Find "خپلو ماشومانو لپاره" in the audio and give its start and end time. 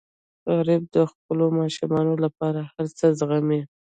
1.11-2.59